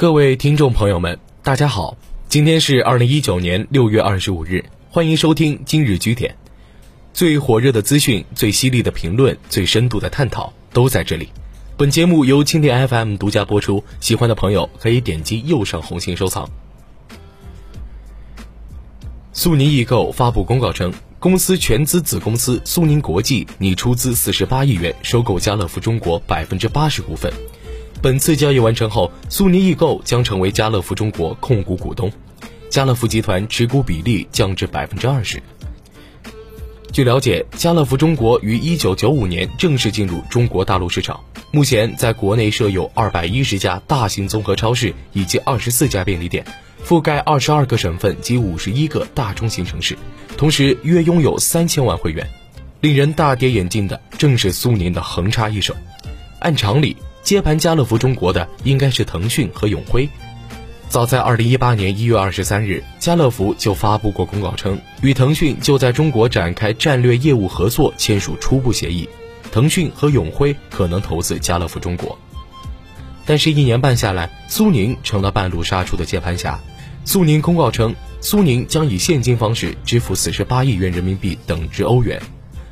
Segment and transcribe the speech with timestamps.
[0.00, 1.94] 各位听众朋友们，大家好，
[2.26, 6.34] 今天是二零一九年六月二十五日，欢迎收听今日居点，
[7.12, 11.28] 最火热的资讯、最犀利的评论、最深度的探讨都在这里。
[11.76, 16.48] 本节目由蜻蜓 FM 独家播出，喜欢的朋友可以点击右上红心收藏。
[19.34, 27.30] 苏宁易购发布公告称，公司全资子公司苏宁国际拟出资四十八亿元收购家乐福中国百分之八十股份。
[28.02, 32.10] 本次交易完成后，苏宁易购将成为家乐福中国控股股东，
[32.70, 35.42] 家乐福集团持股比例降至百分之二十。
[36.92, 46.42] 据了解，家乐福中国于一九九五年正式进入中国大陆市场，目前在国内设有二百一十家大型综合超市以及二十四家便利店，
[46.82, 49.96] 覆盖二十二个省份及五十一个大中型城市，
[50.38, 52.26] 同时约拥有三千万会员。
[52.80, 55.76] 令人大跌眼镜的正是苏宁的横插一手，
[56.38, 56.96] 按常理。
[57.22, 60.08] 接盘家乐福中国的应该是腾讯和永辉。
[60.88, 69.08] 早在二零一八年一月二十三日，家乐福就发布过公告称，与腾讯就在中国展开战略业务合作签署初步协议，
[69.52, 72.18] 腾讯和永辉可能投资家乐福中国。
[73.24, 76.58] 但是，一年半下来，苏宁成了半路杀出的接盘侠。
[77.04, 82.20] 苏宁公告称，苏宁将以现金方式支付四十八亿元人民币等值欧元，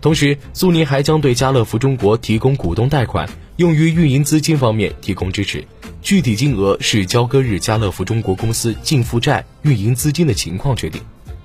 [0.00, 3.28] 同时，苏宁还将对家乐福中国提供股东贷款。
[3.56, 5.64] 用于运营资金方面提供支持，
[6.02, 11.00] 具体金额是交割日家乐福中国公司净负债、运营资金的情况决定。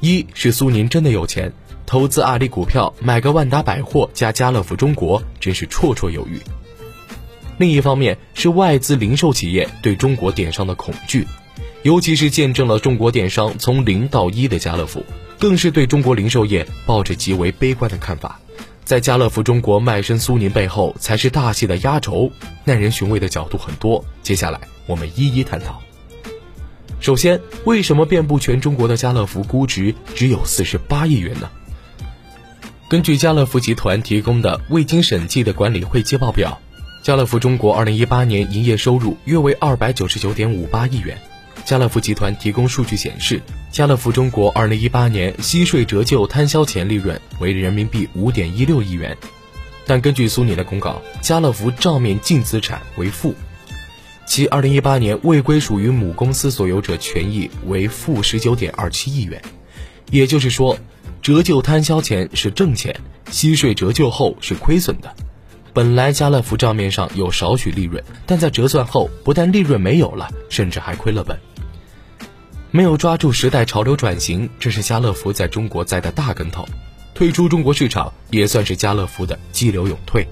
[0.00, 1.50] 一是苏宁真的有钱，
[1.86, 6.38] 投资阿里股票买个万达百货加家乐福中国真是绰绰有余。
[7.56, 11.26] 另一方面是外资零售企业对中国电商的恐惧，
[11.84, 15.02] 尤其是见证了中国电商从零到一的家乐福，
[15.38, 18.40] 更是对中国零售业抱着极为悲观的看法。
[18.84, 22.30] 在家乐福中国卖身苏宁背后，才是大戏的压轴。
[22.64, 25.80] 耐人寻味的角度很多，接下来我们一一探讨。
[27.00, 31.48] 首先，为什么遍布全中国的家乐福估值只有四十八亿元呢？
[32.86, 36.60] 根据家乐福集团提供的未经审计的管理会计报表，
[37.02, 41.18] 家乐福中国二零一八年营业收入约为二百九十九点五八亿元。
[41.64, 49.16] 家乐福集团提供数据显示，家乐福中国二零一八年息税折旧摊销前利润为人民币五点一六亿元，
[49.86, 53.34] 但根据苏宁的公告，家乐福账面净资产为负，
[54.26, 59.40] 其二零一八年未归属于母公司所有者权益为负十九点二七亿元，
[60.10, 60.78] 也就是说，
[61.22, 62.94] 折旧摊销前是挣钱，
[63.30, 65.14] 息税折旧后是亏损的。
[65.74, 71.36] 本来家乐福账面上有少许利润，但在折算后，不但利润没有了，甚至还亏了本。
[72.70, 76.64] 没有抓住时代潮流转型，这是家乐福在中国栽的大跟头。
[77.12, 80.24] 退出中国市场也算是家乐福的激流勇退。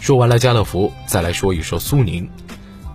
[0.00, 2.30] 说完了家乐福，再来说一说苏宁。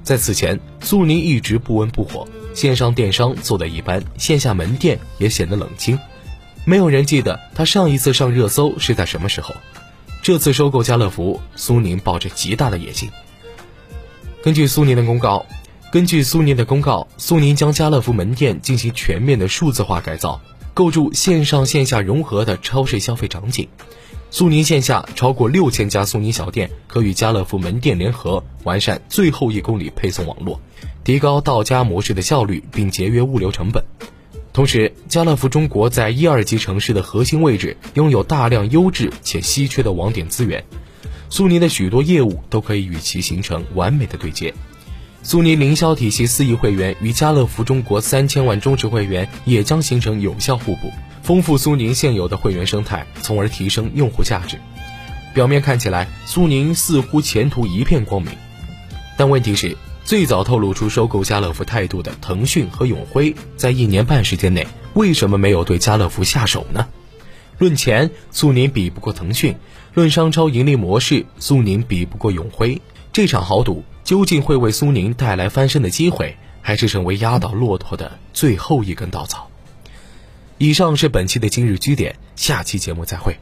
[0.01, 5.99] 在此前，苏宁一直不温不火，线上电商做得一般，线下门店也显得冷清。
[6.63, 9.53] 没有人记得他上一次上热搜是在什么时候。
[10.21, 13.09] 这次收购家乐福，苏宁抱着极大的野心。
[14.43, 15.45] 根据苏宁的公告。
[15.91, 20.39] 根据苏宁的公告，苏宁将家乐福门店进行全面的数字化改造，
[20.75, 23.67] 构筑线上线下融合的超市消费场景。
[24.29, 30.61] 苏宁线下超过六千家苏宁小店可与家乐福门店联合，完善最后一公里配送网络，
[31.03, 33.83] 提高到家模式的效率，并节约物流成本。
[34.59, 40.61] 同时，家乐福中国在一二级城市的核心位置，拥有大量优质且稀缺的网点资源，
[41.29, 44.53] 苏宁的许多业务都可以与其形成完美的对接。
[45.23, 50.91] 苏宁零销体系四亿会员与家乐福中国三千万忠实会员也将形成有效互补，
[51.23, 54.57] 丰富苏宁现有的会员生态，从而提升用户价值。
[55.33, 58.33] 表面看起来，苏宁似乎前途一片光明，
[59.15, 59.77] 但问题是，
[60.09, 64.65] 最早透露出收购家乐福态度的腾讯和永辉，在一年半时间内
[64.95, 66.87] 为什么没有对家乐福下手呢？
[67.59, 69.53] 论钱，苏宁比不过腾讯；
[69.93, 72.81] 论商超盈利模式，苏宁比不过永辉。
[73.13, 73.83] 这场豪赌。
[74.03, 79.47] 究竟会为苏宁带来翻身的机会，还是成为压倒骆驼的最后一根稻草？
[80.57, 83.37] 以上是本期的今日居点，下期节目再会。